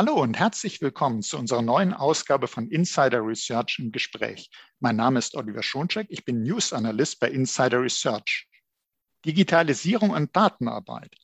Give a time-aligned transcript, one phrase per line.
[0.00, 4.50] Hallo und herzlich willkommen zu unserer neuen Ausgabe von Insider Research im Gespräch.
[4.78, 8.48] Mein Name ist Oliver Schoncheck, ich bin News Analyst bei Insider Research.
[9.26, 11.14] Digitalisierung und Datenarbeit.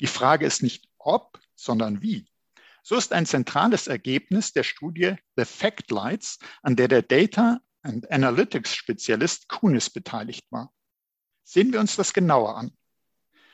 [0.00, 2.28] Die Frage ist nicht ob, sondern wie.
[2.82, 8.10] So ist ein zentrales Ergebnis der Studie The Fact Lights, an der der Data and
[8.10, 10.70] Analytics Spezialist Kunis beteiligt war.
[11.44, 12.76] Sehen wir uns das genauer an.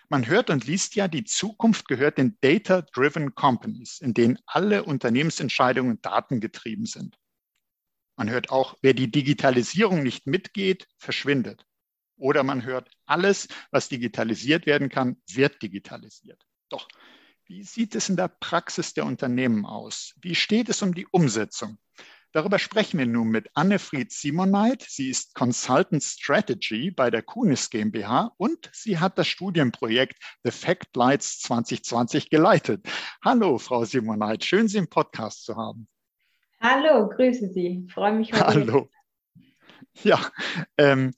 [0.08, 6.00] Man hört und liest ja, die Zukunft gehört den Data-Driven Companies, in denen alle Unternehmensentscheidungen
[6.02, 7.18] datengetrieben sind.
[8.16, 11.66] Man hört auch, wer die Digitalisierung nicht mitgeht, verschwindet.
[12.16, 16.46] Oder man hört, alles, was digitalisiert werden kann, wird digitalisiert.
[16.68, 16.86] Doch
[17.46, 20.14] wie sieht es in der Praxis der Unternehmen aus?
[20.20, 21.78] Wie steht es um die Umsetzung?
[22.34, 24.84] Darüber sprechen wir nun mit Annefried Simoneit.
[24.88, 30.96] Sie ist Consultant Strategy bei der Kunis GmbH und sie hat das Studienprojekt The Fact
[30.96, 32.88] Lights 2020 geleitet.
[33.24, 34.44] Hallo, Frau Simoneit.
[34.44, 35.86] Schön, Sie im Podcast zu haben.
[36.60, 37.86] Hallo, grüße Sie.
[37.94, 38.46] freue mich heute.
[38.46, 38.88] Hallo.
[40.02, 40.18] Ja,
[40.76, 41.14] ähm,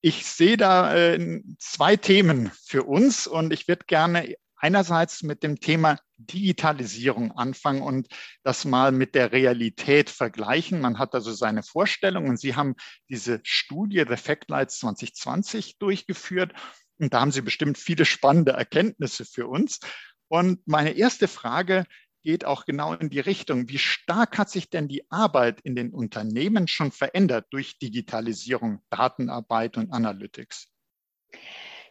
[0.00, 5.60] ich sehe da äh, zwei Themen für uns und ich würde gerne einerseits mit dem
[5.60, 8.08] Thema Digitalisierung anfangen und
[8.42, 10.80] das mal mit der Realität vergleichen.
[10.80, 12.36] Man hat also seine Vorstellungen.
[12.36, 12.74] Sie haben
[13.08, 16.52] diese Studie The Factlights 2020 durchgeführt
[16.98, 19.80] und da haben Sie bestimmt viele spannende Erkenntnisse für uns.
[20.28, 21.84] Und meine erste Frage
[22.22, 23.68] geht auch genau in die Richtung.
[23.68, 29.76] Wie stark hat sich denn die Arbeit in den Unternehmen schon verändert durch Digitalisierung, Datenarbeit
[29.76, 30.68] und Analytics?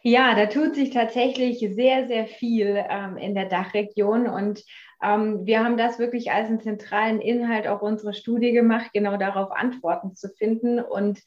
[0.02, 4.64] Ja, da tut sich tatsächlich sehr, sehr viel ähm, in der Dachregion und
[5.02, 9.52] ähm, wir haben das wirklich als einen zentralen Inhalt auch unserer Studie gemacht, genau darauf
[9.52, 10.80] Antworten zu finden.
[10.80, 11.20] Und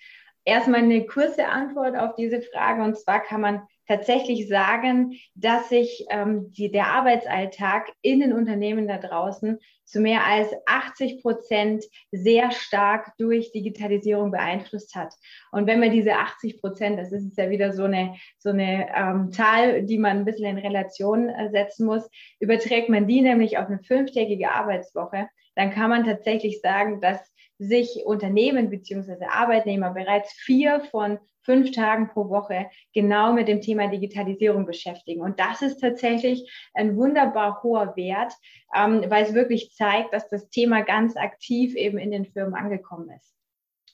[0.45, 3.61] erstmal eine kurze Antwort auf diese Frage und zwar kann man
[3.91, 10.25] tatsächlich sagen, dass sich ähm, die, der Arbeitsalltag in den Unternehmen da draußen zu mehr
[10.25, 15.13] als 80 Prozent sehr stark durch Digitalisierung beeinflusst hat.
[15.51, 19.31] Und wenn man diese 80 Prozent, das ist ja wieder so eine, so eine ähm,
[19.33, 22.09] Zahl, die man ein bisschen in Relation äh, setzen muss,
[22.39, 27.19] überträgt man die nämlich auf eine fünftägige Arbeitswoche, dann kann man tatsächlich sagen, dass
[27.61, 29.25] sich Unternehmen bzw.
[29.29, 35.21] Arbeitnehmer bereits vier von fünf Tagen pro Woche genau mit dem Thema Digitalisierung beschäftigen.
[35.21, 38.33] Und das ist tatsächlich ein wunderbar hoher Wert,
[38.75, 43.09] ähm, weil es wirklich zeigt, dass das Thema ganz aktiv eben in den Firmen angekommen
[43.15, 43.35] ist.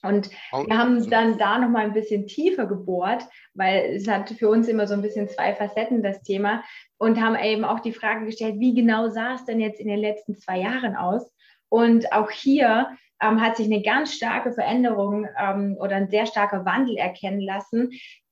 [0.02, 3.24] Und wir haben dann da noch mal ein bisschen tiefer gebohrt,
[3.54, 6.62] weil es hat für uns immer so ein bisschen zwei Facetten das Thema
[6.98, 9.98] und haben eben auch die Frage gestellt, wie genau sah es denn jetzt in den
[9.98, 11.34] letzten zwei Jahren aus?
[11.68, 16.64] Und auch hier ähm, hat sich eine ganz starke Veränderung ähm, oder ein sehr starker
[16.64, 17.90] Wandel erkennen lassen,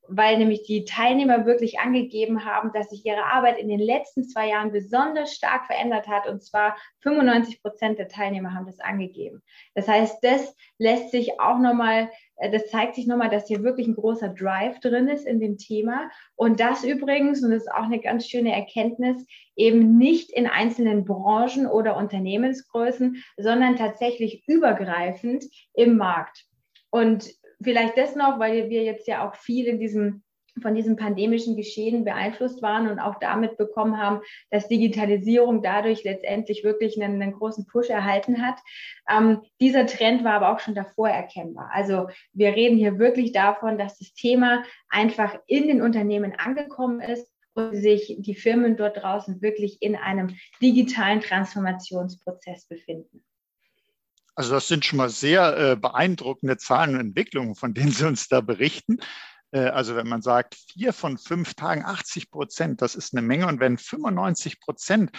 [0.09, 4.49] weil nämlich die Teilnehmer wirklich angegeben haben, dass sich ihre Arbeit in den letzten zwei
[4.49, 6.27] Jahren besonders stark verändert hat.
[6.27, 9.41] Und zwar 95 Prozent der Teilnehmer haben das angegeben.
[9.75, 13.87] Das heißt, das lässt sich auch nochmal äh, das zeigt sich nochmal, dass hier wirklich
[13.87, 16.09] ein großer Drive drin ist in dem Thema.
[16.35, 19.25] Und das übrigens, und das ist auch eine ganz schöne Erkenntnis,
[19.55, 26.45] eben nicht in einzelnen Branchen oder Unternehmensgrößen, sondern tatsächlich übergreifend im Markt.
[26.89, 27.29] Und
[27.61, 30.23] vielleicht das noch, weil wir jetzt ja auch viel in diesem
[30.61, 36.63] von diesem pandemischen Geschehen beeinflusst waren und auch damit bekommen haben, dass Digitalisierung dadurch letztendlich
[36.63, 38.59] wirklich einen, einen großen Push erhalten hat.
[39.09, 41.69] Ähm, dieser Trend war aber auch schon davor erkennbar.
[41.73, 47.31] Also wir reden hier wirklich davon, dass das Thema einfach in den Unternehmen angekommen ist
[47.53, 53.23] und sich die Firmen dort draußen wirklich in einem digitalen Transformationsprozess befinden.
[54.37, 58.27] Also das sind schon mal sehr äh, beeindruckende Zahlen und Entwicklungen, von denen Sie uns
[58.27, 58.99] da berichten.
[59.49, 63.47] Äh, also wenn man sagt, vier von fünf Tagen, 80 Prozent, das ist eine Menge.
[63.47, 65.09] Und wenn 95 Prozent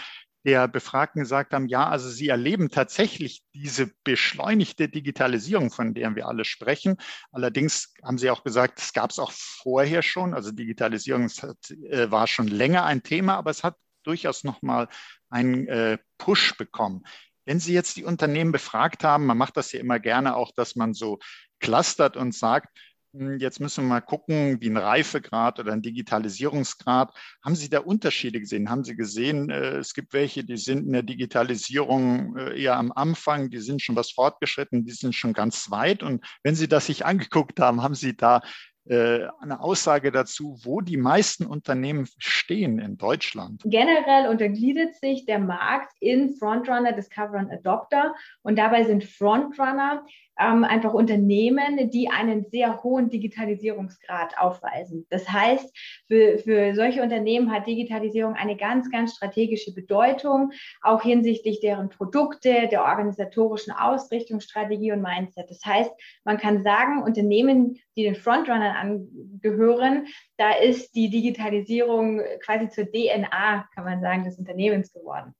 [0.44, 6.28] der Befragten gesagt haben, ja, also sie erleben tatsächlich diese beschleunigte Digitalisierung, von der wir
[6.28, 6.96] alle sprechen.
[7.32, 10.32] Allerdings haben sie auch gesagt, es gab es auch vorher schon.
[10.32, 13.74] Also Digitalisierung hat, äh, war schon länger ein Thema, aber es hat
[14.04, 14.88] durchaus nochmal
[15.28, 17.04] einen äh, Push bekommen.
[17.48, 20.77] Wenn Sie jetzt die Unternehmen befragt haben, man macht das ja immer gerne auch, dass
[20.77, 21.18] man so
[21.60, 22.68] clustert und sagt,
[23.15, 27.10] hm, jetzt müssen wir mal gucken, wie ein Reifegrad oder ein Digitalisierungsgrad.
[27.42, 28.68] Haben Sie da Unterschiede gesehen?
[28.68, 32.92] Haben Sie gesehen, äh, es gibt welche, die sind in der Digitalisierung äh, eher am
[32.92, 36.03] Anfang, die sind schon was fortgeschritten, die sind schon ganz weit.
[36.03, 38.42] Und wenn Sie das sich angeguckt haben, haben Sie da
[38.88, 43.62] eine Aussage dazu, wo die meisten Unternehmen stehen in Deutschland?
[43.64, 48.14] Generell untergliedert sich der Markt in Frontrunner, Discover und Adopter.
[48.42, 50.04] Und dabei sind Frontrunner
[50.38, 55.06] ähm, einfach Unternehmen, die einen sehr hohen Digitalisierungsgrad aufweisen.
[55.10, 55.76] Das heißt,
[56.06, 60.52] für, für solche Unternehmen hat Digitalisierung eine ganz, ganz strategische Bedeutung,
[60.82, 65.50] auch hinsichtlich deren Produkte, der organisatorischen Ausrichtung, Strategie und Mindset.
[65.50, 65.90] Das heißt,
[66.24, 70.06] man kann sagen, Unternehmen, die den Frontrunnern angehören,
[70.36, 75.34] da ist die Digitalisierung quasi zur DNA, kann man sagen, des Unternehmens geworden.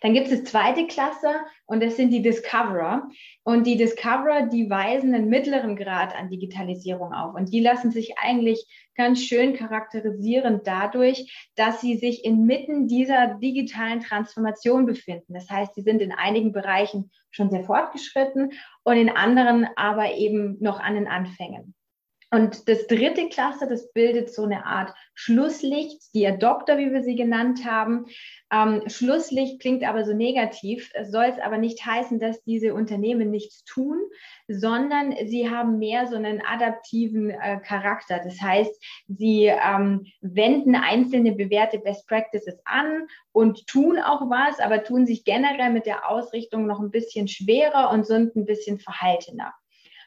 [0.00, 1.34] Dann gibt es zweite Klasse
[1.66, 3.08] und das sind die Discoverer.
[3.44, 7.34] Und die Discoverer, die weisen einen mittleren Grad an Digitalisierung auf.
[7.34, 14.00] Und die lassen sich eigentlich ganz schön charakterisieren dadurch, dass sie sich inmitten dieser digitalen
[14.00, 15.34] Transformation befinden.
[15.34, 18.52] Das heißt, sie sind in einigen Bereichen schon sehr fortgeschritten
[18.82, 21.75] und in anderen aber eben noch an den Anfängen.
[22.32, 27.14] Und das dritte Cluster, das bildet so eine Art Schlusslicht, die Adopter, wie wir sie
[27.14, 28.06] genannt haben.
[28.52, 33.62] Ähm, Schlusslicht klingt aber so negativ, soll es aber nicht heißen, dass diese Unternehmen nichts
[33.64, 34.00] tun,
[34.48, 38.20] sondern sie haben mehr so einen adaptiven äh, Charakter.
[38.22, 38.74] Das heißt,
[39.06, 45.24] sie ähm, wenden einzelne bewährte Best Practices an und tun auch was, aber tun sich
[45.24, 49.54] generell mit der Ausrichtung noch ein bisschen schwerer und sind ein bisschen verhaltener.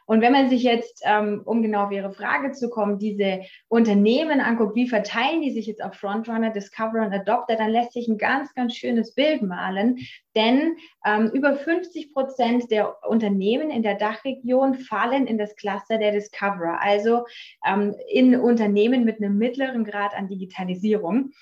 [0.10, 4.42] Und wenn man sich jetzt, ähm, um genau auf Ihre Frage zu kommen, diese Unternehmen
[4.42, 8.18] anguckt, wie verteilen die sich jetzt auf Frontrunner, Discoverer und Adopter, dann lässt sich ein
[8.18, 10.00] ganz, ganz schönes Bild malen.
[10.36, 16.12] Denn ähm, über 50 Prozent der Unternehmen in der Dachregion fallen in das Cluster der
[16.12, 17.26] Discoverer, also
[17.64, 21.34] ähm, in Unternehmen mit einem mittleren Grad an Digitalisierung.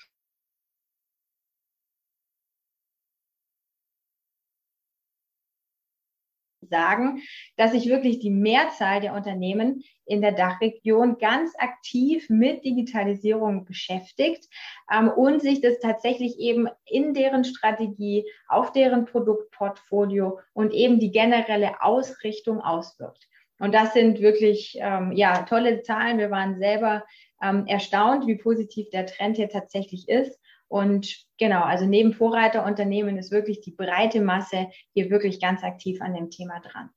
[6.68, 7.22] Sagen,
[7.56, 14.48] dass sich wirklich die Mehrzahl der Unternehmen in der Dachregion ganz aktiv mit Digitalisierung beschäftigt
[14.92, 21.10] ähm, und sich das tatsächlich eben in deren Strategie, auf deren Produktportfolio und eben die
[21.10, 23.28] generelle Ausrichtung auswirkt.
[23.58, 26.18] Und das sind wirklich ähm, ja tolle Zahlen.
[26.18, 27.04] Wir waren selber
[27.42, 30.38] ähm, erstaunt, wie positiv der Trend hier tatsächlich ist.
[30.68, 36.14] Und genau, also neben Vorreiterunternehmen ist wirklich die breite Masse hier wirklich ganz aktiv an
[36.14, 36.90] dem Thema dran.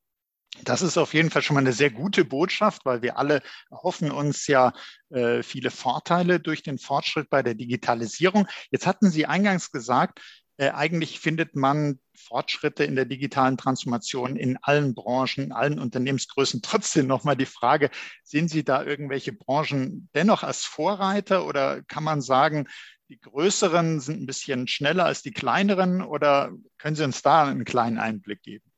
[0.64, 3.42] Das ist auf jeden Fall schon mal eine sehr gute Botschaft, weil wir alle
[3.72, 4.74] hoffen uns ja
[5.10, 8.48] äh, viele Vorteile durch den Fortschritt bei der Digitalisierung.
[8.70, 10.20] Jetzt hatten Sie eingangs gesagt,
[10.58, 16.62] äh, eigentlich findet man Fortschritte in der digitalen Transformation in allen Branchen, in allen Unternehmensgrößen.
[16.62, 17.90] Trotzdem nochmal die Frage,
[18.24, 22.68] sehen Sie da irgendwelche Branchen dennoch als Vorreiter oder kann man sagen,
[23.12, 27.66] die größeren sind ein bisschen schneller als die kleineren oder können Sie uns da einen
[27.66, 28.71] kleinen Einblick geben?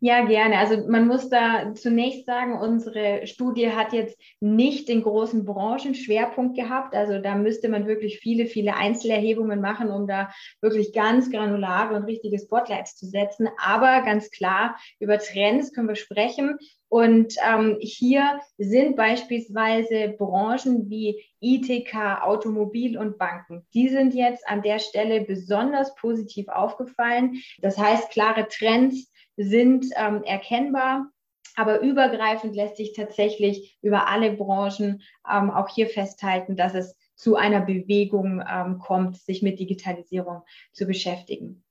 [0.00, 0.58] Ja, gerne.
[0.58, 6.94] Also man muss da zunächst sagen, unsere Studie hat jetzt nicht den großen Branchenschwerpunkt gehabt.
[6.94, 10.30] Also da müsste man wirklich viele, viele Einzelerhebungen machen, um da
[10.60, 13.48] wirklich ganz granulare und richtige Spotlights zu setzen.
[13.62, 16.58] Aber ganz klar, über Trends können wir sprechen.
[16.90, 23.66] Und ähm, hier sind beispielsweise Branchen wie ITK, Automobil und Banken.
[23.74, 27.42] Die sind jetzt an der Stelle besonders positiv aufgefallen.
[27.60, 29.07] Das heißt, klare Trends
[29.38, 31.10] sind ähm, erkennbar.
[31.56, 37.34] Aber übergreifend lässt sich tatsächlich über alle Branchen ähm, auch hier festhalten, dass es zu
[37.34, 40.42] einer Bewegung ähm, kommt, sich mit Digitalisierung
[40.72, 41.64] zu beschäftigen.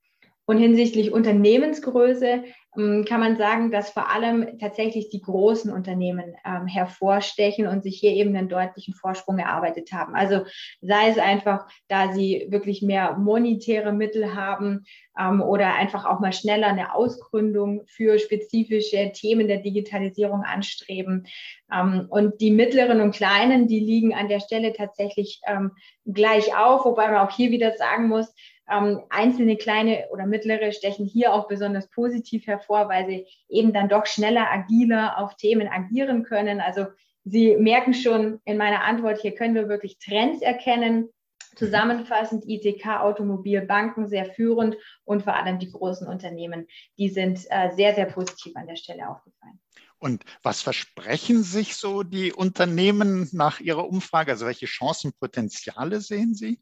[0.50, 2.46] Und hinsichtlich Unternehmensgröße
[2.78, 8.00] ähm, kann man sagen, dass vor allem tatsächlich die großen Unternehmen ähm, hervorstechen und sich
[8.00, 10.16] hier eben einen deutlichen Vorsprung erarbeitet haben.
[10.16, 10.46] Also
[10.80, 14.86] sei es einfach, da sie wirklich mehr monetäre Mittel haben
[15.20, 21.28] ähm, oder einfach auch mal schneller eine Ausgründung für spezifische Themen der Digitalisierung anstreben.
[21.74, 25.72] Ähm, und die mittleren und kleinen, die liegen an der Stelle tatsächlich ähm,
[26.06, 28.34] gleich auf, wobei man auch hier wieder sagen muss,
[28.70, 33.90] ähm, einzelne kleine oder mittlere stechen hier auch besonders positiv hervor, weil sie eben dann
[33.90, 36.60] doch schneller, agiler auf Themen agieren können.
[36.60, 36.88] Also
[37.30, 41.10] Sie merken schon in meiner Antwort, hier können wir wirklich Trends erkennen.
[41.56, 47.72] Zusammenfassend ITK, Automobil, Banken sehr führend und vor allem die großen Unternehmen, die sind äh,
[47.76, 49.60] sehr, sehr positiv an der Stelle aufgefallen.
[49.98, 54.32] Und was versprechen sich so die Unternehmen nach Ihrer Umfrage?
[54.32, 56.62] Also welche Chancenpotenziale sehen Sie?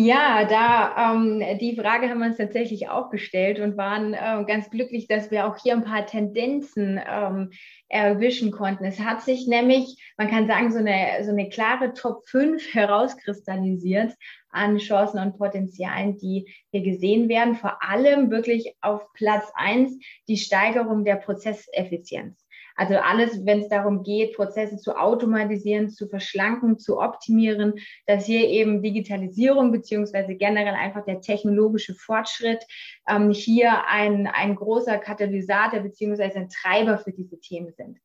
[0.00, 4.70] Ja, da ähm, die Frage haben wir uns tatsächlich auch gestellt und waren äh, ganz
[4.70, 7.50] glücklich, dass wir auch hier ein paar Tendenzen ähm,
[7.88, 8.84] erwischen konnten.
[8.84, 14.14] Es hat sich nämlich, man kann sagen, so eine, so eine klare Top 5 herauskristallisiert
[14.50, 17.56] an Chancen und Potenzialen, die hier gesehen werden.
[17.56, 22.38] Vor allem wirklich auf Platz 1 die Steigerung der Prozesseffizienz.
[22.78, 27.74] Also alles, wenn es darum geht, Prozesse zu automatisieren, zu verschlanken, zu optimieren,
[28.06, 32.64] dass hier eben Digitalisierung beziehungsweise generell einfach der technologische Fortschritt
[33.08, 37.98] ähm, hier ein, ein großer Katalysator beziehungsweise ein Treiber für diese Themen sind.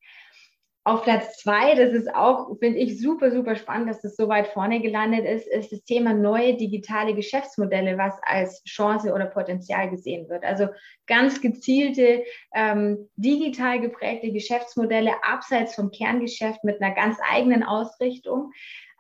[0.86, 4.48] Auf Platz zwei, das ist auch, finde ich, super, super spannend, dass das so weit
[4.48, 10.28] vorne gelandet ist, ist das Thema neue digitale Geschäftsmodelle, was als Chance oder Potenzial gesehen
[10.28, 10.44] wird.
[10.44, 10.68] Also
[11.08, 18.52] ganz gezielte, ähm, digital geprägte Geschäftsmodelle abseits vom Kerngeschäft mit einer ganz eigenen Ausrichtung,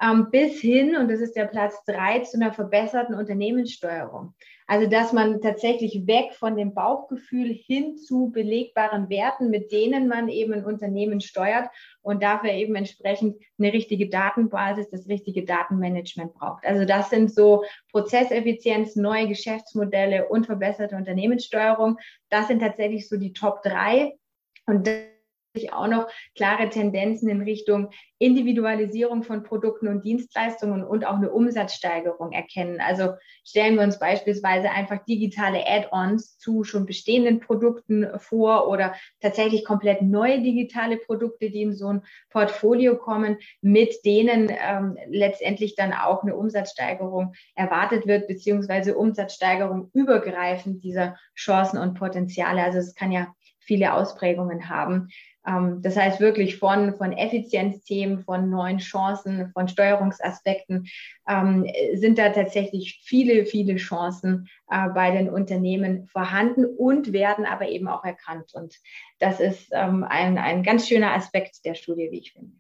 [0.01, 4.33] ähm, bis hin, und das ist der Platz drei, zu einer verbesserten Unternehmenssteuerung.
[4.67, 10.29] Also, dass man tatsächlich weg von dem Bauchgefühl hin zu belegbaren Werten, mit denen man
[10.29, 11.69] eben ein Unternehmen steuert
[12.01, 16.65] und dafür eben entsprechend eine richtige Datenbasis, das richtige Datenmanagement braucht.
[16.65, 21.97] Also, das sind so Prozesseffizienz, neue Geschäftsmodelle und verbesserte Unternehmenssteuerung.
[22.29, 24.13] Das sind tatsächlich so die Top drei.
[24.65, 24.87] Und
[25.71, 32.31] auch noch klare Tendenzen in Richtung Individualisierung von Produkten und Dienstleistungen und auch eine Umsatzsteigerung
[32.31, 32.79] erkennen.
[32.79, 39.65] Also stellen wir uns beispielsweise einfach digitale Add-ons zu schon bestehenden Produkten vor oder tatsächlich
[39.65, 45.93] komplett neue digitale Produkte, die in so ein Portfolio kommen, mit denen ähm, letztendlich dann
[45.93, 52.63] auch eine Umsatzsteigerung erwartet wird, beziehungsweise Umsatzsteigerung übergreifend dieser Chancen und Potenziale.
[52.63, 55.09] Also es kann ja viele Ausprägungen haben.
[55.45, 60.87] Ähm, das heißt wirklich von, von Effizienzthemen, von neuen Chancen, von Steuerungsaspekten
[61.27, 67.67] ähm, sind da tatsächlich viele, viele Chancen äh, bei den Unternehmen vorhanden und werden aber
[67.67, 68.53] eben auch erkannt.
[68.53, 68.75] Und
[69.19, 72.51] das ist ähm, ein, ein ganz schöner Aspekt der Studie, wie ich finde.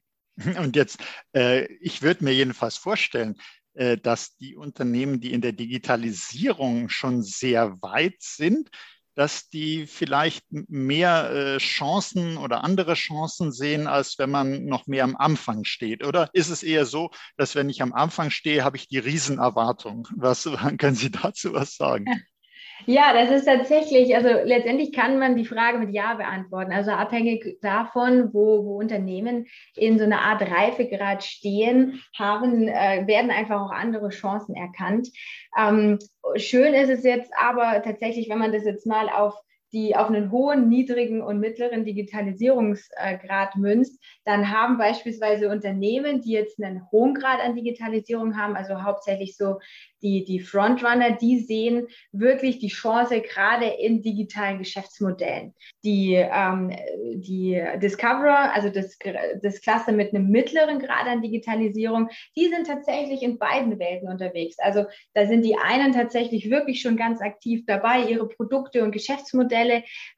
[0.59, 0.99] Und jetzt,
[1.35, 3.35] äh, ich würde mir jedenfalls vorstellen,
[3.75, 8.69] äh, dass die Unternehmen, die in der Digitalisierung schon sehr weit sind,
[9.15, 15.03] dass die vielleicht mehr äh, Chancen oder andere Chancen sehen, als wenn man noch mehr
[15.03, 16.05] am Anfang steht?
[16.05, 20.07] Oder ist es eher so, dass wenn ich am Anfang stehe, habe ich die Riesenerwartung?
[20.15, 20.43] Was
[20.77, 22.05] können Sie dazu was sagen?
[22.85, 26.73] Ja, das ist tatsächlich, also letztendlich kann man die Frage mit Ja beantworten.
[26.73, 33.31] Also abhängig davon, wo, wo Unternehmen in so einer Art Reifegrad stehen, haben, äh, werden
[33.31, 35.09] einfach auch andere Chancen erkannt.
[35.57, 35.99] Ähm,
[36.35, 39.35] schön ist es jetzt aber tatsächlich, wenn man das jetzt mal auf
[39.73, 46.61] die auf einen hohen, niedrigen und mittleren Digitalisierungsgrad münzt, dann haben beispielsweise Unternehmen, die jetzt
[46.61, 49.59] einen hohen Grad an Digitalisierung haben, also hauptsächlich so
[50.03, 55.53] die, die Frontrunner, die sehen wirklich die Chance gerade in digitalen Geschäftsmodellen.
[55.83, 56.71] Die, ähm,
[57.15, 58.97] die Discoverer, also das,
[59.41, 64.59] das Cluster mit einem mittleren Grad an Digitalisierung, die sind tatsächlich in beiden Welten unterwegs.
[64.59, 69.62] Also da sind die einen tatsächlich wirklich schon ganz aktiv dabei, ihre Produkte und Geschäftsmodelle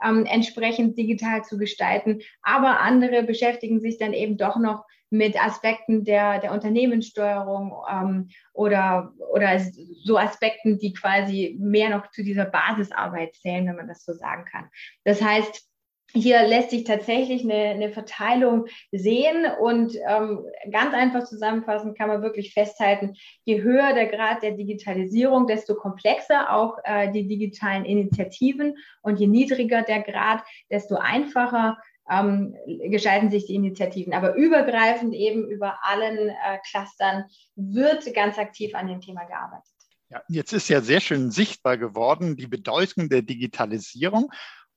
[0.03, 6.03] ähm, entsprechend digital zu gestalten, aber andere beschäftigen sich dann eben doch noch mit Aspekten
[6.03, 9.59] der, der Unternehmenssteuerung ähm, oder, oder
[10.03, 14.45] so Aspekten, die quasi mehr noch zu dieser Basisarbeit zählen, wenn man das so sagen
[14.45, 14.69] kann.
[15.03, 15.67] Das heißt,
[16.15, 22.21] hier lässt sich tatsächlich eine, eine Verteilung sehen und ähm, ganz einfach zusammenfassend kann man
[22.21, 28.77] wirklich festhalten, je höher der Grad der Digitalisierung, desto komplexer auch äh, die digitalen Initiativen
[29.01, 30.41] und je niedriger der Grad,
[30.71, 31.77] desto einfacher
[32.09, 32.55] ähm,
[32.89, 34.13] gestalten sich die Initiativen.
[34.13, 39.71] Aber übergreifend eben über allen äh, Clustern wird ganz aktiv an dem Thema gearbeitet.
[40.09, 44.31] Ja, jetzt ist ja sehr schön sichtbar geworden die Bedeutung der Digitalisierung.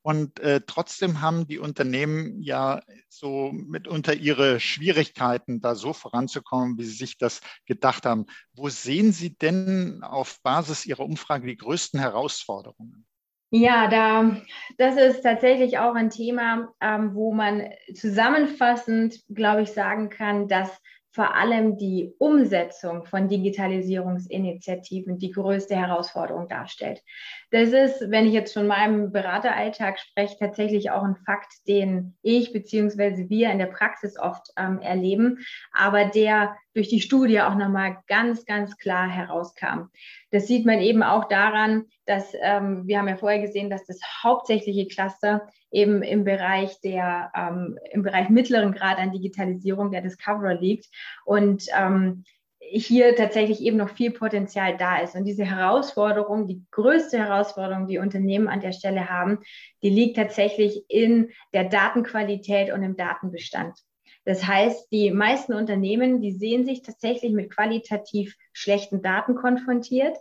[0.08, 6.84] Und äh, trotzdem haben die Unternehmen ja so mitunter ihre Schwierigkeiten, da so voranzukommen, wie
[6.84, 8.24] sie sich das gedacht haben.
[8.54, 13.04] Wo sehen Sie denn auf Basis Ihrer Umfrage die größten Herausforderungen?
[13.50, 14.40] Ja, da,
[14.78, 20.70] das ist tatsächlich auch ein Thema, ähm, wo man zusammenfassend, glaube ich, sagen kann, dass
[21.10, 27.02] vor allem die Umsetzung von Digitalisierungsinitiativen die größte Herausforderung darstellt.
[27.50, 32.52] Das ist, wenn ich jetzt von meinem Berateralltag spreche, tatsächlich auch ein Fakt, den ich
[32.52, 33.28] bzw.
[33.28, 35.38] wir in der Praxis oft ähm, erleben,
[35.72, 39.90] aber der durch die Studie auch nochmal ganz, ganz klar herauskam.
[40.30, 43.98] Das sieht man eben auch daran, dass ähm, wir haben ja vorher gesehen, dass das
[44.22, 50.54] hauptsächliche Cluster eben im Bereich der, ähm, im Bereich mittleren Grad an Digitalisierung der Discoverer
[50.54, 50.86] liegt.
[51.24, 52.22] Und ähm,
[52.60, 55.16] hier tatsächlich eben noch viel Potenzial da ist.
[55.16, 59.40] Und diese Herausforderung, die größte Herausforderung, die Unternehmen an der Stelle haben,
[59.82, 63.80] die liegt tatsächlich in der Datenqualität und im Datenbestand.
[64.28, 70.18] Das heißt, die meisten Unternehmen, die sehen sich tatsächlich mit qualitativ schlechten Daten konfrontiert.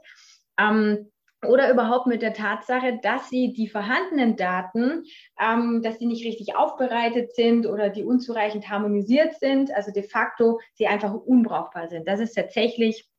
[0.57, 1.11] Ähm,
[1.45, 5.03] oder überhaupt mit der Tatsache, dass sie die vorhandenen Daten,
[5.37, 10.61] ähm, dass die nicht richtig aufbereitet sind oder die unzureichend harmonisiert sind, also de facto
[10.75, 12.07] sie einfach unbrauchbar sind.
[12.07, 13.09] Das ist tatsächlich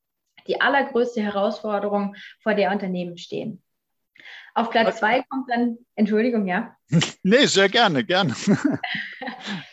[0.47, 3.63] die allergrößte Herausforderung, vor der Unternehmen stehen.
[4.55, 6.75] Auf Platz zwei kommt dann, Entschuldigung, ja?
[7.23, 8.35] Nee, sehr gerne, gerne.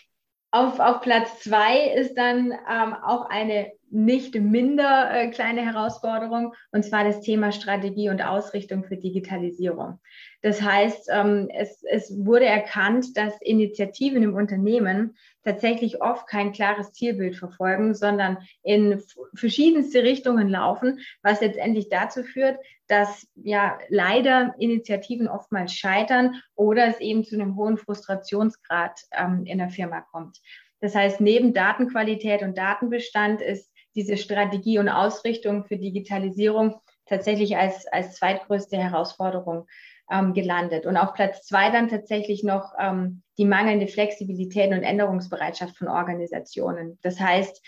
[0.55, 6.84] auf, auf Platz zwei ist dann ähm, auch eine nicht minder äh, kleine Herausforderung, und
[6.84, 10.00] zwar das Thema Strategie und Ausrichtung für Digitalisierung.
[10.42, 16.92] Das heißt, ähm, es, es wurde erkannt, dass Initiativen im Unternehmen tatsächlich oft kein klares
[16.92, 19.01] Zielbild verfolgen, sondern in
[19.34, 27.00] verschiedenste Richtungen laufen, was letztendlich dazu führt, dass ja leider Initiativen oftmals scheitern oder es
[27.00, 30.39] eben zu einem hohen Frustrationsgrad ähm, in der Firma kommt.
[30.82, 36.75] Das heißt, neben Datenqualität und Datenbestand ist diese Strategie und Ausrichtung für Digitalisierung
[37.05, 39.67] tatsächlich als, als zweitgrößte Herausforderung
[40.11, 40.85] ähm, gelandet.
[40.85, 46.99] Und auf Platz zwei dann tatsächlich noch ähm, die mangelnde Flexibilität und Änderungsbereitschaft von Organisationen.
[47.01, 47.65] Das heißt,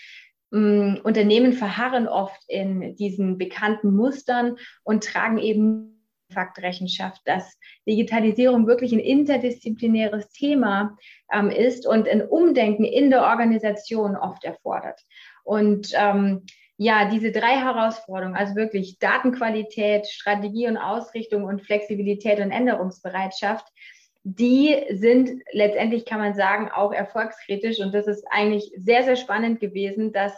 [0.53, 5.93] ähm, Unternehmen verharren oft in diesen bekannten Mustern und tragen eben
[6.33, 7.57] Faktrechenschaft, dass
[7.87, 10.97] Digitalisierung wirklich ein interdisziplinäres Thema
[11.31, 15.01] ähm, ist und ein Umdenken in der Organisation oft erfordert.
[15.47, 16.43] Und ähm,
[16.75, 23.65] ja, diese drei Herausforderungen, also wirklich Datenqualität, Strategie und Ausrichtung und Flexibilität und Änderungsbereitschaft,
[24.25, 27.79] die sind letztendlich, kann man sagen, auch erfolgskritisch.
[27.79, 30.33] Und das ist eigentlich sehr, sehr spannend gewesen, dass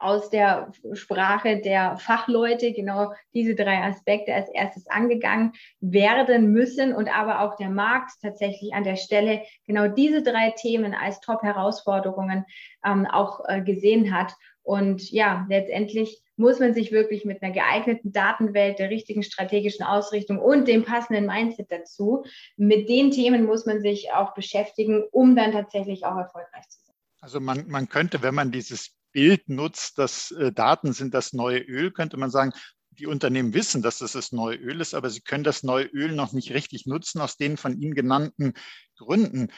[0.00, 7.08] aus der Sprache der Fachleute genau diese drei Aspekte als erstes angegangen werden müssen und
[7.08, 12.44] aber auch der Markt tatsächlich an der Stelle genau diese drei Themen als Top-Herausforderungen
[12.84, 14.34] ähm, auch äh, gesehen hat.
[14.62, 20.38] Und ja, letztendlich muss man sich wirklich mit einer geeigneten Datenwelt, der richtigen strategischen Ausrichtung
[20.38, 22.24] und dem passenden Mindset dazu,
[22.56, 26.94] mit den Themen muss man sich auch beschäftigen, um dann tatsächlich auch erfolgreich zu sein.
[27.20, 31.60] Also man, man könnte, wenn man dieses Bild nutzt, dass äh, Daten sind das neue
[31.60, 32.52] Öl, könnte man sagen,
[32.90, 36.12] die Unternehmen wissen, dass das das neue Öl ist, aber sie können das neue Öl
[36.12, 38.52] noch nicht richtig nutzen aus den von Ihnen genannten
[38.96, 39.50] Gründen.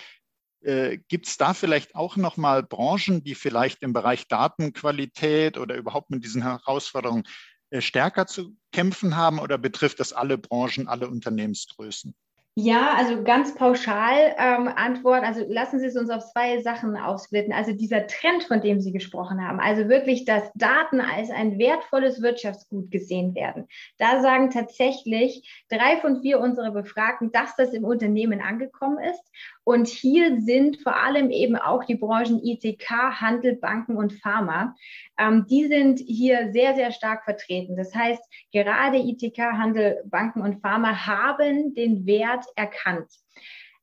[0.61, 5.77] Äh, Gibt es da vielleicht auch noch mal Branchen, die vielleicht im Bereich Datenqualität oder
[5.77, 7.25] überhaupt mit diesen Herausforderungen
[7.71, 12.15] äh, stärker zu kämpfen haben oder betrifft das alle Branchen, alle Unternehmensgrößen?
[12.55, 15.25] Ja, also ganz pauschal ähm, Antwort.
[15.25, 17.51] Also lassen Sie es uns auf zwei Sachen aufsplitten.
[17.51, 22.21] Also dieser Trend, von dem Sie gesprochen haben, also wirklich, dass Daten als ein wertvolles
[22.21, 23.69] Wirtschaftsgut gesehen werden.
[23.97, 29.33] Da sagen tatsächlich drei von vier unserer Befragten, dass das im Unternehmen angekommen ist.
[29.65, 34.75] Und hier sind vor allem eben auch die Branchen ITK, Handel, Banken und Pharma.
[35.19, 37.77] Ähm, die sind hier sehr, sehr stark vertreten.
[37.77, 43.11] Das heißt, gerade ITK, Handel, Banken und Pharma haben den Wert erkannt.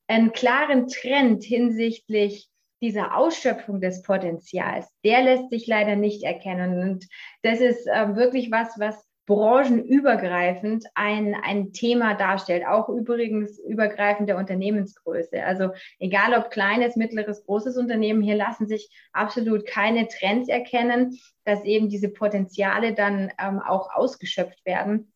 [0.08, 2.50] Einen klaren Trend hinsichtlich
[2.82, 6.82] dieser Ausschöpfung des Potenzials, der lässt sich leider nicht erkennen.
[6.82, 7.08] Und
[7.42, 14.38] das ist äh, wirklich was, was branchenübergreifend ein, ein Thema darstellt, auch übrigens übergreifend der
[14.38, 15.44] Unternehmensgröße.
[15.44, 15.70] Also
[16.00, 21.90] egal ob kleines, mittleres, großes Unternehmen, hier lassen sich absolut keine Trends erkennen, dass eben
[21.90, 25.14] diese Potenziale dann ähm, auch ausgeschöpft werden.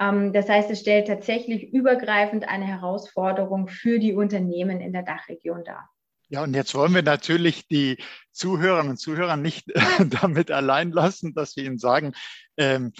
[0.00, 5.64] Ähm, das heißt, es stellt tatsächlich übergreifend eine Herausforderung für die Unternehmen in der Dachregion
[5.64, 5.90] dar.
[6.28, 7.98] Ja, und jetzt wollen wir natürlich die
[8.32, 9.66] Zuhörerinnen und Zuhörer nicht
[10.22, 12.14] damit allein lassen, dass wir ihnen sagen,
[12.56, 12.92] ähm,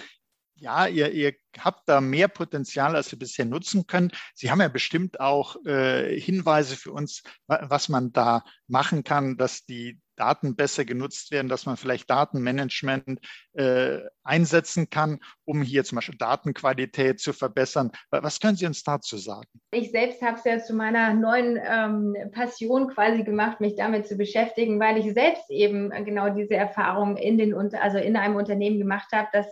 [0.57, 4.13] ja, ihr, ihr habt da mehr Potenzial, als ihr bisher nutzen könnt.
[4.33, 9.65] Sie haben ja bestimmt auch äh, Hinweise für uns, was man da machen kann, dass
[9.65, 13.19] die Daten besser genutzt werden, dass man vielleicht Datenmanagement
[13.53, 17.91] äh, einsetzen kann, um hier zum Beispiel Datenqualität zu verbessern.
[18.11, 19.47] Was können Sie uns dazu sagen?
[19.71, 24.15] Ich selbst habe es ja zu meiner neuen ähm, Passion quasi gemacht, mich damit zu
[24.15, 29.07] beschäftigen, weil ich selbst eben genau diese Erfahrung in den also in einem Unternehmen gemacht
[29.11, 29.47] habe, dass,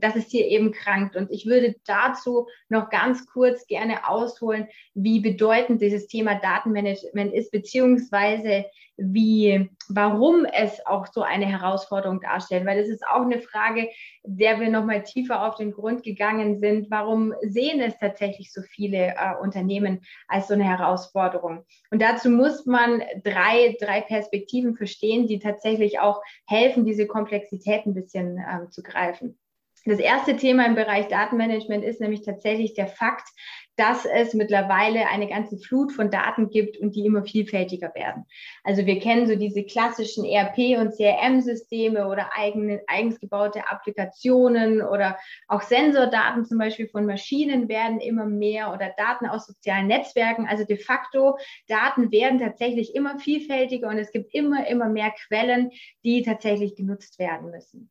[0.00, 1.16] dass es hier eben krankt.
[1.16, 7.50] Und ich würde dazu noch ganz kurz gerne ausholen, wie bedeutend dieses Thema Datenmanagement ist,
[7.50, 10.05] beziehungsweise wie, warum
[10.52, 13.88] es auch so eine Herausforderung darstellt, weil das ist auch eine Frage,
[14.24, 16.90] der wir nochmal tiefer auf den Grund gegangen sind.
[16.90, 21.64] Warum sehen es tatsächlich so viele äh, Unternehmen als so eine Herausforderung?
[21.90, 27.94] Und dazu muss man drei, drei Perspektiven verstehen, die tatsächlich auch helfen, diese Komplexität ein
[27.94, 29.38] bisschen ähm, zu greifen.
[29.86, 33.28] Das erste Thema im Bereich Datenmanagement ist nämlich tatsächlich der Fakt,
[33.76, 38.24] dass es mittlerweile eine ganze Flut von Daten gibt und die immer vielfältiger werden.
[38.64, 45.18] Also wir kennen so diese klassischen ERP- und CRM-Systeme oder eigene, eigens gebaute Applikationen oder
[45.46, 50.46] auch Sensordaten zum Beispiel von Maschinen werden immer mehr oder Daten aus sozialen Netzwerken.
[50.48, 51.36] Also de facto,
[51.68, 55.70] Daten werden tatsächlich immer vielfältiger und es gibt immer, immer mehr Quellen,
[56.04, 57.90] die tatsächlich genutzt werden müssen.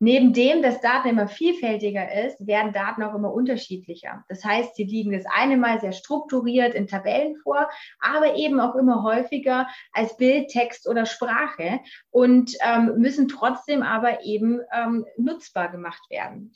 [0.00, 4.24] Neben dem, dass Daten immer vielfältiger ist, werden Daten auch immer unterschiedlicher.
[4.28, 8.76] Das heißt, sie liegen das eine Mal sehr strukturiert in Tabellen vor, aber eben auch
[8.76, 11.80] immer häufiger als Bild, Text oder Sprache
[12.10, 16.52] und ähm, müssen trotzdem aber eben ähm, nutzbar gemacht werden.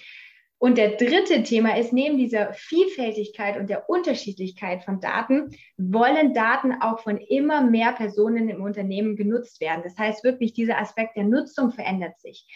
[0.62, 6.80] Und der dritte Thema ist, neben dieser Vielfältigkeit und der Unterschiedlichkeit von Daten, wollen Daten
[6.80, 9.82] auch von immer mehr Personen im Unternehmen genutzt werden.
[9.82, 12.46] Das heißt wirklich, dieser Aspekt der Nutzung verändert sich.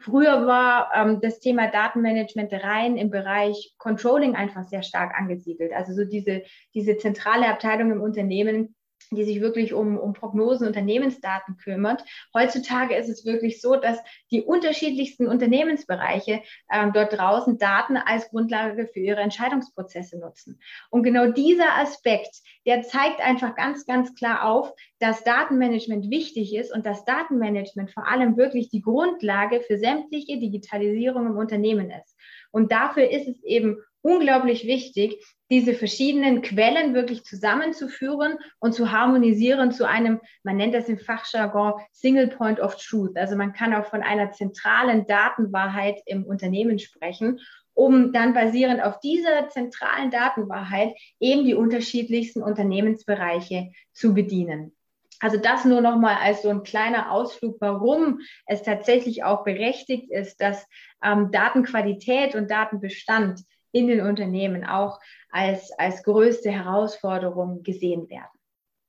[0.00, 5.72] Früher war ähm, das Thema Datenmanagement rein im Bereich Controlling einfach sehr stark angesiedelt.
[5.74, 6.42] Also so diese,
[6.74, 8.74] diese zentrale Abteilung im Unternehmen,
[9.10, 12.04] die sich wirklich um, um Prognosen, Unternehmensdaten kümmert.
[12.32, 13.98] Heutzutage ist es wirklich so, dass
[14.30, 20.60] die unterschiedlichsten Unternehmensbereiche äh, dort draußen Daten als Grundlage für ihre Entscheidungsprozesse nutzen.
[20.90, 26.72] Und genau dieser Aspekt, der zeigt einfach ganz, ganz klar auf, dass Datenmanagement wichtig ist
[26.72, 32.16] und dass Datenmanagement vor allem wirklich die Grundlage für sämtliche Digitalisierung im Unternehmen ist.
[32.52, 39.72] Und dafür ist es eben unglaublich wichtig, diese verschiedenen Quellen wirklich zusammenzuführen und zu harmonisieren
[39.72, 43.16] zu einem, man nennt das im Fachjargon Single Point of Truth.
[43.16, 47.40] Also man kann auch von einer zentralen Datenwahrheit im Unternehmen sprechen,
[47.74, 54.72] um dann basierend auf dieser zentralen Datenwahrheit eben die unterschiedlichsten Unternehmensbereiche zu bedienen.
[55.20, 60.10] Also das nur noch mal als so ein kleiner Ausflug, warum es tatsächlich auch berechtigt
[60.10, 60.66] ist, dass
[61.04, 68.30] ähm, Datenqualität und Datenbestand in den Unternehmen auch als, als größte Herausforderung gesehen werden.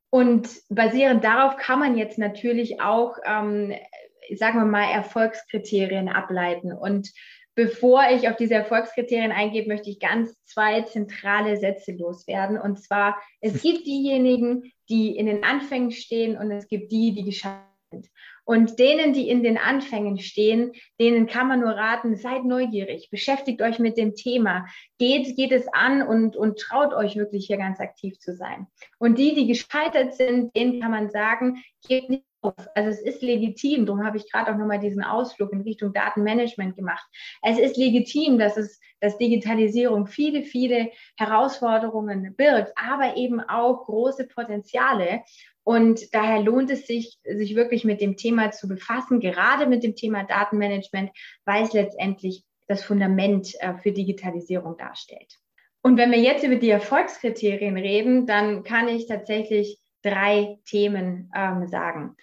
[0.10, 3.74] Und basierend darauf kann man jetzt natürlich auch, ähm,
[4.36, 6.74] sagen wir mal, Erfolgskriterien ableiten.
[6.74, 7.12] Und
[7.56, 12.58] bevor ich auf diese Erfolgskriterien eingehe, möchte ich ganz zwei zentrale Sätze loswerden.
[12.58, 17.24] Und zwar, es gibt diejenigen, die in den Anfängen stehen und es gibt die, die
[17.24, 18.08] gescheitert sind.
[18.44, 23.62] Und denen, die in den Anfängen stehen, denen kann man nur raten, seid neugierig, beschäftigt
[23.62, 24.66] euch mit dem Thema,
[24.98, 28.68] geht, geht es an und, und traut euch wirklich hier ganz aktiv zu sein.
[28.98, 32.54] Und die, die gescheitert sind, denen kann man sagen, gebt nicht auf.
[32.76, 36.76] Also es ist legitim, darum habe ich gerade auch nochmal diesen Ausflug in Richtung Datenmanagement
[36.76, 37.06] gemacht.
[37.42, 44.28] Es ist legitim, dass es, dass Digitalisierung viele, viele Herausforderungen birgt, aber eben auch große
[44.28, 45.22] Potenziale.
[45.64, 49.96] Und daher lohnt es sich, sich wirklich mit dem Thema zu befassen, gerade mit dem
[49.96, 51.12] Thema Datenmanagement,
[51.46, 55.38] weil es letztendlich das Fundament äh, für Digitalisierung darstellt.
[55.84, 61.68] Und wenn wir jetzt über die Erfolgskriterien reden, dann kann ich tatsächlich drei Themen ähm,
[61.68, 62.16] sagen.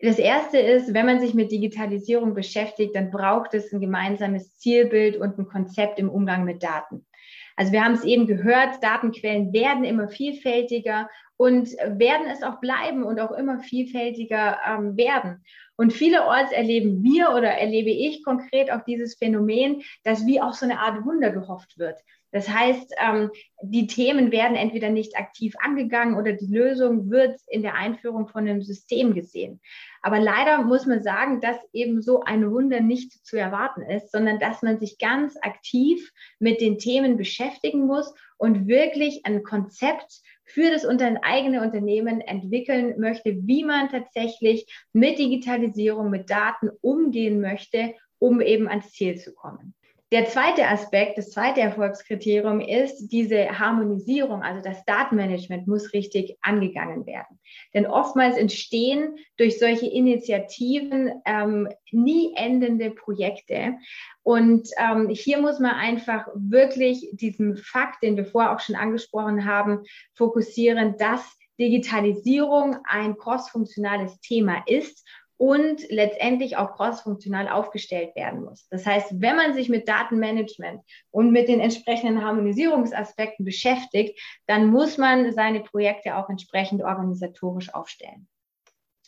[0.00, 5.16] Das erste ist, wenn man sich mit Digitalisierung beschäftigt, dann braucht es ein gemeinsames Zielbild
[5.16, 7.06] und ein Konzept im Umgang mit Daten.
[7.54, 11.08] Also wir haben es eben gehört, Datenquellen werden immer vielfältiger
[11.40, 15.42] und werden es auch bleiben und auch immer vielfältiger ähm, werden.
[15.74, 20.66] Und vielerorts erleben wir oder erlebe ich konkret auch dieses Phänomen, dass wie auch so
[20.66, 21.96] eine Art Wunder gehofft wird.
[22.30, 23.30] Das heißt, ähm,
[23.62, 28.46] die Themen werden entweder nicht aktiv angegangen oder die Lösung wird in der Einführung von
[28.46, 29.62] einem System gesehen.
[30.02, 34.40] Aber leider muss man sagen, dass eben so ein Wunder nicht zu erwarten ist, sondern
[34.40, 40.20] dass man sich ganz aktiv mit den Themen beschäftigen muss und wirklich ein Konzept
[40.52, 40.84] für das
[41.22, 48.68] eigene Unternehmen entwickeln möchte, wie man tatsächlich mit Digitalisierung, mit Daten umgehen möchte, um eben
[48.68, 49.74] ans Ziel zu kommen.
[50.12, 57.06] Der zweite Aspekt, das zweite Erfolgskriterium ist diese Harmonisierung, also das Datenmanagement muss richtig angegangen
[57.06, 57.38] werden.
[57.74, 63.76] Denn oftmals entstehen durch solche Initiativen ähm, nie endende Projekte.
[64.24, 69.44] Und ähm, hier muss man einfach wirklich diesen Fakt, den wir vorher auch schon angesprochen
[69.44, 69.84] haben,
[70.16, 75.06] fokussieren, dass Digitalisierung ein crossfunktionales Thema ist
[75.40, 78.68] und letztendlich auch crossfunktional aufgestellt werden muss.
[78.68, 84.98] Das heißt, wenn man sich mit Datenmanagement und mit den entsprechenden Harmonisierungsaspekten beschäftigt, dann muss
[84.98, 88.28] man seine Projekte auch entsprechend organisatorisch aufstellen.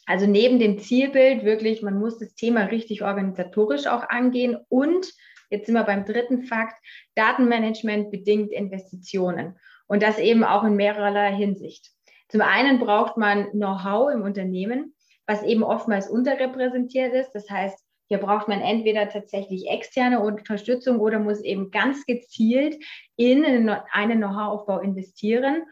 [0.06, 5.12] Also neben dem Zielbild wirklich, man muss das Thema richtig organisatorisch auch angehen und
[5.50, 6.82] jetzt sind wir beim dritten Fakt,
[7.14, 11.90] Datenmanagement bedingt Investitionen und das eben auch in mehrerer Hinsicht.
[12.30, 14.94] Zum einen braucht man Know-how im Unternehmen,
[15.26, 17.32] was eben oftmals unterrepräsentiert ist.
[17.32, 22.76] Das heißt, Hier braucht man entweder tatsächlich externe Unterstützung oder muss eben ganz gezielt
[23.16, 25.62] in einen Know-how-Aufbau investieren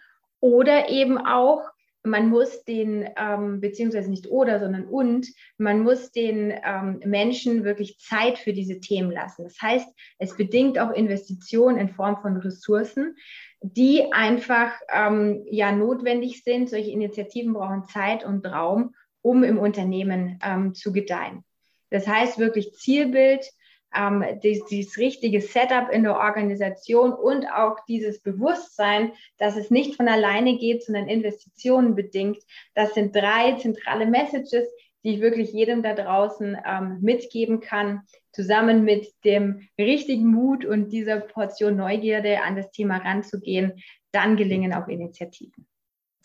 [0.41, 1.61] oder eben auch
[2.03, 5.27] man muss den, ähm, beziehungsweise nicht oder, sondern und,
[5.59, 9.45] man muss den ähm, Menschen wirklich Zeit für diese Themen lassen.
[9.45, 13.17] Das heißt, es bedingt auch Investitionen in Form von Ressourcen,
[13.61, 16.71] die einfach ähm, ja notwendig sind.
[16.71, 21.45] Solche Initiativen brauchen Zeit und Raum, um im Unternehmen ähm, zu gedeihen.
[21.91, 23.45] Das heißt wirklich Zielbild,
[23.95, 29.97] ähm, dies, dieses richtige Setup in der Organisation und auch dieses Bewusstsein, dass es nicht
[29.97, 32.39] von alleine geht, sondern Investitionen bedingt.
[32.75, 34.69] Das sind drei zentrale Messages,
[35.03, 38.03] die ich wirklich jedem da draußen ähm, mitgeben kann,
[38.33, 44.75] zusammen mit dem richtigen Mut und dieser Portion Neugierde an das Thema ranzugehen, dann gelingen
[44.75, 45.67] auch Initiativen.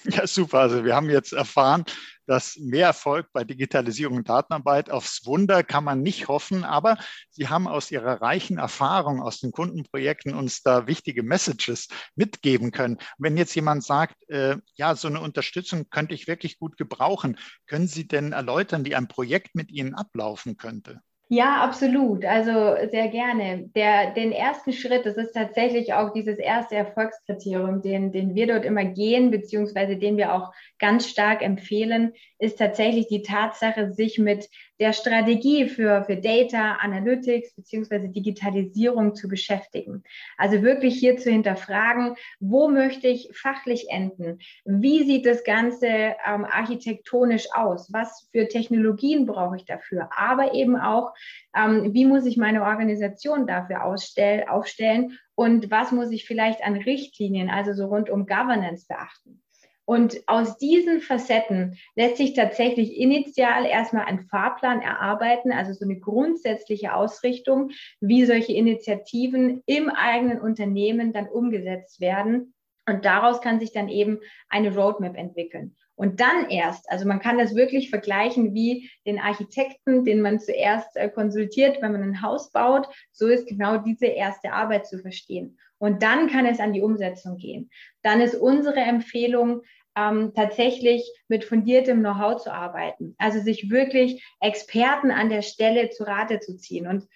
[0.03, 0.60] Ja, super.
[0.60, 1.86] Also wir haben jetzt erfahren,
[2.25, 6.97] dass mehr Erfolg bei Digitalisierung und Datenarbeit aufs Wunder kann man nicht hoffen, aber
[7.29, 12.97] Sie haben aus Ihrer reichen Erfahrung aus den Kundenprojekten uns da wichtige Messages mitgeben können.
[13.17, 17.88] Wenn jetzt jemand sagt, äh, ja, so eine Unterstützung könnte ich wirklich gut gebrauchen, können
[17.88, 21.01] Sie denn erläutern, wie ein Projekt mit Ihnen ablaufen könnte?
[21.27, 22.23] Ja, absolut.
[22.23, 23.69] Also sehr gerne.
[23.75, 28.63] Der, den ersten Schritt, das ist tatsächlich auch dieses erste Erfolgskriterium, den, den wir dort
[28.63, 34.47] immer gehen, beziehungsweise den wir auch ganz stark empfehlen, ist tatsächlich die Tatsache, sich mit
[34.79, 40.03] der Strategie für, für Data Analytics beziehungsweise Digitalisierung zu beschäftigen.
[40.38, 44.39] Also wirklich hier zu hinterfragen, wo möchte ich fachlich enden?
[44.65, 47.91] Wie sieht das Ganze ähm, architektonisch aus?
[47.93, 50.09] Was für Technologien brauche ich dafür?
[50.15, 51.13] Aber eben auch,
[51.55, 55.17] ähm, wie muss ich meine Organisation dafür aufstellen?
[55.35, 59.41] Und was muss ich vielleicht an Richtlinien, also so rund um Governance beachten?
[59.85, 65.99] Und aus diesen Facetten lässt sich tatsächlich initial erstmal ein Fahrplan erarbeiten, also so eine
[65.99, 67.69] grundsätzliche Ausrichtung,
[67.99, 72.53] wie solche Initiativen im eigenen Unternehmen dann umgesetzt werden.
[72.87, 74.19] Und daraus kann sich dann eben
[74.49, 75.75] eine Roadmap entwickeln.
[75.95, 80.95] Und dann erst, also man kann das wirklich vergleichen wie den Architekten, den man zuerst
[80.97, 82.87] äh, konsultiert, wenn man ein Haus baut.
[83.11, 85.57] So ist genau diese erste Arbeit zu verstehen.
[85.77, 87.69] Und dann kann es an die Umsetzung gehen.
[88.01, 89.61] Dann ist unsere Empfehlung,
[89.97, 93.15] ähm, tatsächlich mit fundiertem Know-how zu arbeiten.
[93.17, 96.88] Also sich wirklich Experten an der Stelle zu Rate zu ziehen.
[96.88, 97.07] Und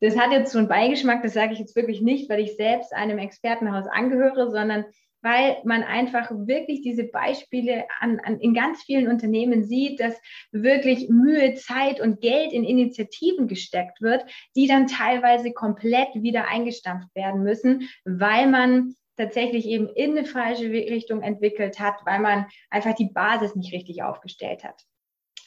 [0.00, 2.92] das hat jetzt so einen Beigeschmack, das sage ich jetzt wirklich nicht, weil ich selbst
[2.92, 4.84] einem Expertenhaus angehöre, sondern
[5.24, 10.14] weil man einfach wirklich diese Beispiele an, an, in ganz vielen Unternehmen sieht, dass
[10.52, 17.08] wirklich Mühe, Zeit und Geld in Initiativen gesteckt wird, die dann teilweise komplett wieder eingestampft
[17.14, 22.94] werden müssen, weil man tatsächlich eben in eine falsche Richtung entwickelt hat, weil man einfach
[22.94, 24.84] die Basis nicht richtig aufgestellt hat.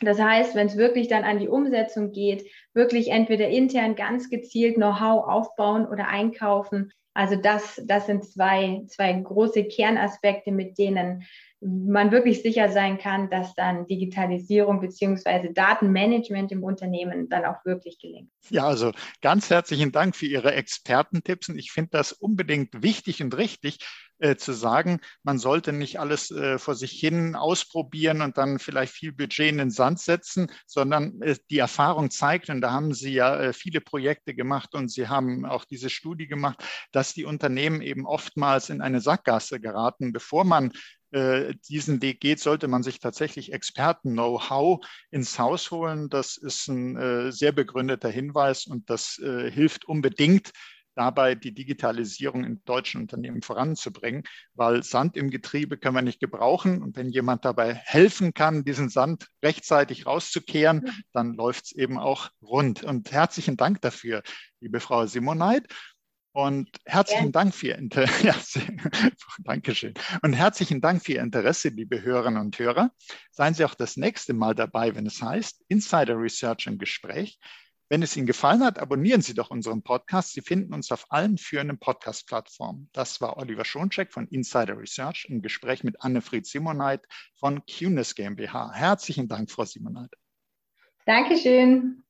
[0.02, 4.76] Das heißt, wenn es wirklich dann an die Umsetzung geht, wirklich entweder intern ganz gezielt
[4.76, 6.92] Know-how aufbauen oder einkaufen.
[7.14, 11.24] Also das, das sind zwei, zwei große Kernaspekte, mit denen
[11.60, 18.00] man wirklich sicher sein kann, dass dann Digitalisierung beziehungsweise Datenmanagement im Unternehmen dann auch wirklich
[18.00, 18.32] gelingt.
[18.50, 18.92] Ja, also
[19.22, 21.50] ganz herzlichen Dank für Ihre Expertentipps.
[21.50, 23.80] Und ich finde das unbedingt wichtig und richtig,
[24.20, 28.94] äh, zu sagen, man sollte nicht alles äh, vor sich hin ausprobieren und dann vielleicht
[28.94, 33.14] viel Budget in den Sand setzen, sondern äh, die Erfahrung zeigt, und da haben Sie
[33.14, 37.82] ja äh, viele Projekte gemacht und Sie haben auch diese Studie gemacht, dass die Unternehmen
[37.82, 40.72] eben oftmals in eine Sackgasse geraten, bevor man
[41.12, 46.10] diesen Weg geht, sollte man sich tatsächlich Experten-Know-how ins Haus holen.
[46.10, 50.52] Das ist ein äh, sehr begründeter Hinweis und das äh, hilft unbedingt,
[50.98, 54.24] dabei die Digitalisierung in deutschen Unternehmen voranzubringen,
[54.56, 56.82] weil Sand im Getriebe können wir nicht gebrauchen.
[56.82, 62.32] Und wenn jemand dabei helfen kann, diesen Sand rechtzeitig rauszukehren, dann läuft es eben auch
[62.42, 62.84] rund.
[62.84, 64.24] Und herzlichen Dank dafür,
[64.60, 65.68] liebe Frau Simoneit.
[66.38, 67.32] Und herzlichen ja.
[67.32, 68.62] Dank für Ihr Interesse.
[68.94, 69.96] Ja, Dankeschön.
[70.22, 72.92] Und herzlichen Dank für Ihr Interesse, liebe Hörerinnen und Hörer.
[73.32, 77.40] Seien Sie auch das nächste Mal dabei, wenn es heißt Insider Research im Gespräch.
[77.90, 80.34] Wenn es Ihnen gefallen hat, abonnieren Sie doch unseren Podcast.
[80.34, 82.92] Sie finden uns auf allen führenden Podcast-Plattformen.
[82.94, 87.02] Das war Oliver Schoncheck von Insider Research im Gespräch mit Annefried Simoneit
[87.40, 88.74] von QNIS GmbH.
[88.74, 90.12] Herzlichen Dank, Frau Simoneit.
[91.08, 92.04] Dankeschön.